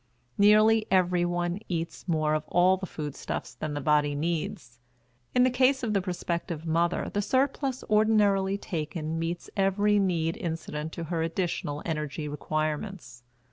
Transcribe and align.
Nearly 0.35 0.87
everyone 0.89 1.59
eats 1.69 2.07
more 2.07 2.33
of 2.33 2.43
all 2.47 2.75
the 2.75 2.87
food 2.87 3.13
stuffs 3.13 3.53
than 3.53 3.75
the 3.75 3.79
body 3.81 4.15
needs. 4.15 4.79
In 5.35 5.43
the 5.43 5.51
case 5.51 5.83
of 5.83 5.93
the 5.93 6.01
prospective 6.01 6.65
mother 6.65 7.11
the 7.13 7.21
surplus 7.21 7.83
ordinarily 7.87 8.57
taken 8.57 9.19
meets 9.19 9.51
every 9.55 9.99
need 9.99 10.37
incident 10.37 10.91
to 10.93 11.03
her 11.03 11.21
additional 11.21 11.83
energy 11.85 12.27
requirements. 12.27 13.21